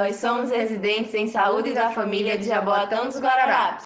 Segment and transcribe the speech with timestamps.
[0.00, 3.84] nós somos residentes em saúde da família de Jaboatão dos Guararapes.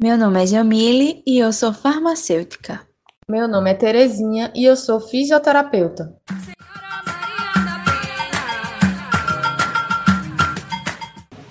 [0.00, 2.80] Meu nome é Jamile e eu sou farmacêutica.
[3.28, 6.16] Meu nome é Terezinha e eu sou fisioterapeuta.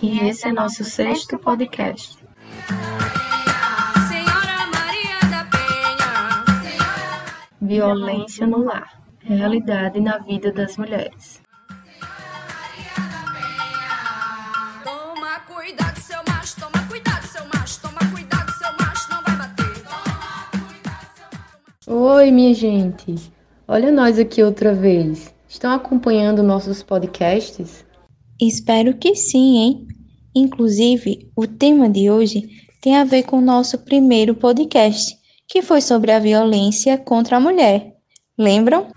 [0.01, 2.17] E esse é nosso sexto podcast.
[7.61, 9.06] Violência no lar.
[9.27, 11.41] Realidade na vida das mulheres.
[21.85, 23.15] Oi, minha gente.
[23.67, 25.33] Olha nós aqui outra vez.
[25.49, 27.85] Estão acompanhando nossos podcasts?
[28.39, 29.87] Espero que sim, hein?
[30.33, 32.47] Inclusive, o tema de hoje
[32.79, 37.41] tem a ver com o nosso primeiro podcast, que foi sobre a violência contra a
[37.41, 37.96] mulher.
[38.39, 38.91] Lembram?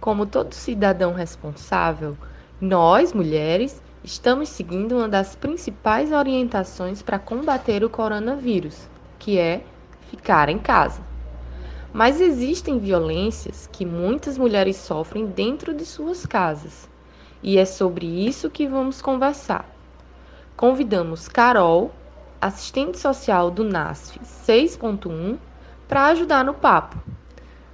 [0.00, 2.18] Como todo cidadão responsável,
[2.60, 9.62] nós, mulheres, estamos seguindo uma das principais orientações para combater o coronavírus, que é
[10.10, 11.00] ficar em casa.
[11.92, 16.90] Mas existem violências que muitas mulheres sofrem dentro de suas casas,
[17.44, 19.64] e é sobre isso que vamos conversar.
[20.56, 21.94] Convidamos Carol,
[22.40, 25.38] assistente social do NASF 6.1,
[25.88, 26.96] para ajudar no papo.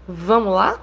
[0.07, 0.81] Vamos lá?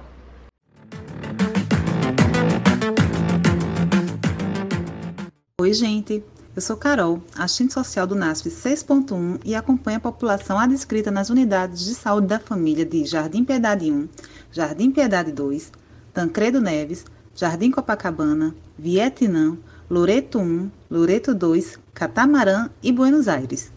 [5.60, 6.24] Oi, gente.
[6.56, 11.84] Eu sou Carol, assistente social do NASF 6.1 e acompanho a população adscrita nas unidades
[11.84, 14.08] de saúde da família de Jardim Piedade 1,
[14.50, 15.70] Jardim Piedade 2,
[16.12, 17.04] Tancredo Neves,
[17.36, 19.56] Jardim Copacabana, Vietnã,
[19.88, 23.72] Loreto 1, Loreto 2, Catamarã e Buenos Aires.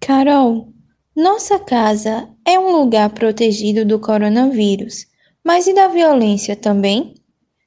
[0.00, 0.72] Carol,
[1.14, 5.06] nossa casa é um lugar protegido do coronavírus,
[5.44, 7.14] mas e da violência também?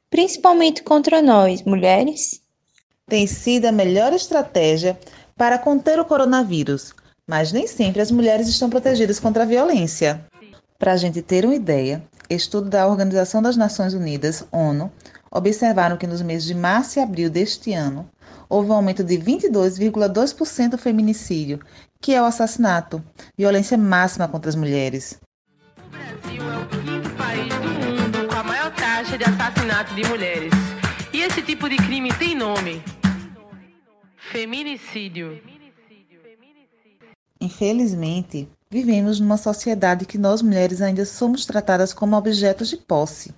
[0.10, 2.42] Principalmente contra nós, mulheres?
[3.10, 5.00] tem sido a melhor estratégia
[5.38, 6.94] para conter o coronavírus,
[7.26, 10.26] mas nem sempre as mulheres estão protegidas contra a violência.
[10.78, 14.92] Para a gente ter uma ideia, estudo da Organização das Nações Unidas, ONU,
[15.32, 18.10] observaram que nos meses de março e abril deste ano
[18.50, 21.60] houve um aumento de 22,2% do feminicídio,
[22.00, 23.04] que é o assassinato,
[23.38, 25.20] violência máxima contra as mulheres.
[25.86, 30.04] O Brasil é o quinto país do mundo com a maior taxa de assassinato de
[30.08, 30.54] mulheres.
[31.14, 32.84] E esse tipo de crime tem nome:
[34.32, 35.42] feminicídio.
[37.40, 43.34] Infelizmente, vivemos numa sociedade que nós mulheres ainda somos tratadas como objetos de posse.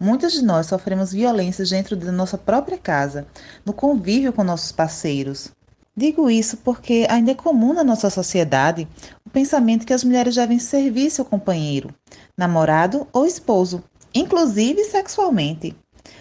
[0.00, 3.26] Muitas de nós sofremos violências dentro da nossa própria casa,
[3.66, 5.50] no convívio com nossos parceiros.
[5.96, 8.86] Digo isso porque ainda é comum na nossa sociedade
[9.26, 11.92] o pensamento que as mulheres devem servir seu companheiro,
[12.36, 13.82] namorado ou esposo,
[14.14, 15.74] inclusive sexualmente.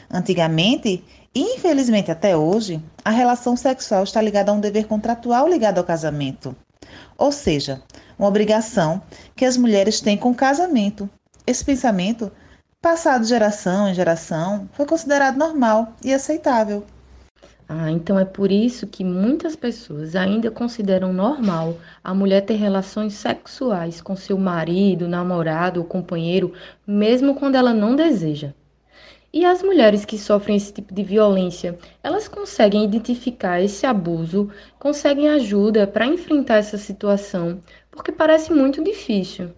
[0.10, 1.04] Antigamente,
[1.36, 5.84] e infelizmente até hoje, a relação sexual está ligada a um dever contratual ligado ao
[5.84, 6.56] casamento.
[7.16, 7.84] Ou seja,
[8.18, 9.00] uma obrigação
[9.36, 11.08] que as mulheres têm com o casamento.
[11.46, 12.32] Esse pensamento,
[12.88, 16.86] passado geração em geração, foi considerado normal e aceitável.
[17.68, 23.14] Ah, então é por isso que muitas pessoas ainda consideram normal a mulher ter relações
[23.14, 26.54] sexuais com seu marido, namorado ou companheiro,
[26.86, 28.54] mesmo quando ela não deseja.
[29.34, 34.50] E as mulheres que sofrem esse tipo de violência, elas conseguem identificar esse abuso,
[34.80, 37.62] conseguem ajuda para enfrentar essa situação,
[37.92, 39.52] porque parece muito difícil.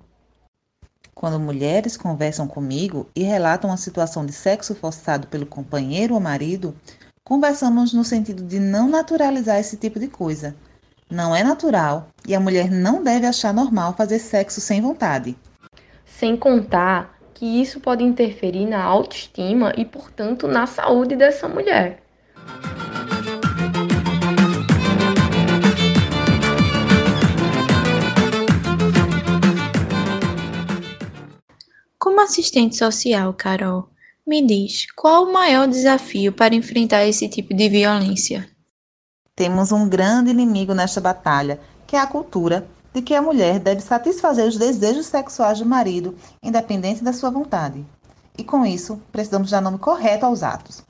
[1.20, 6.74] Quando mulheres conversam comigo e relatam a situação de sexo forçado pelo companheiro ou marido,
[7.26, 10.56] conversamos no sentido de não naturalizar esse tipo de coisa.
[11.12, 15.36] Não é natural e a mulher não deve achar normal fazer sexo sem vontade.
[16.06, 22.02] Sem contar que isso pode interferir na autoestima e, portanto, na saúde dessa mulher.
[32.30, 33.90] Assistente social, Carol,
[34.26, 38.48] me diz qual o maior desafio para enfrentar esse tipo de violência?
[39.36, 43.82] Temos um grande inimigo nesta batalha, que é a cultura de que a mulher deve
[43.82, 47.84] satisfazer os desejos sexuais do marido, independente da sua vontade.
[48.38, 50.84] E com isso, precisamos dar nome correto aos atos.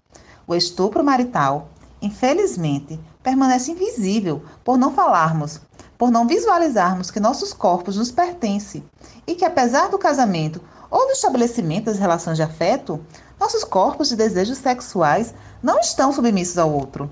[0.45, 1.69] O estupro marital,
[2.01, 5.62] infelizmente, permanece invisível por não falarmos,
[5.97, 8.83] por não visualizarmos que nossos corpos nos pertencem
[9.25, 13.03] e que, apesar do casamento ou do estabelecimento das relações de afeto,
[13.39, 17.09] nossos corpos de desejos sexuais não estão submissos ao outro.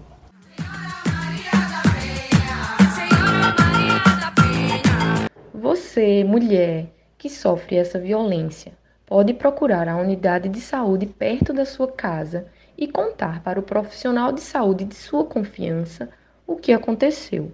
[5.54, 6.88] Você, mulher,
[7.18, 8.74] que sofre essa violência,
[9.06, 12.48] pode procurar a unidade de saúde perto da sua casa
[12.78, 16.10] e contar para o profissional de saúde de sua confiança
[16.46, 17.52] o que aconteceu.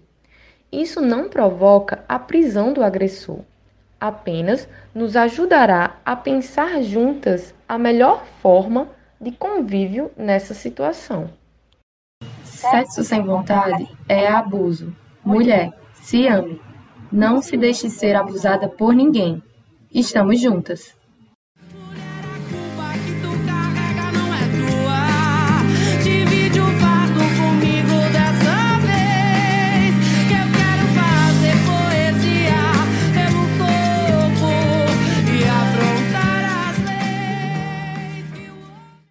[0.71, 3.39] Isso não provoca a prisão do agressor,
[4.03, 8.89] apenas nos ajudará a pensar juntas a melhor forma
[9.19, 11.29] de convívio nessa situação.
[12.43, 14.93] Sexo sem vontade é abuso.
[15.23, 16.59] Mulher, se ame.
[17.09, 19.41] Não se deixe ser abusada por ninguém.
[19.89, 20.97] Estamos juntas.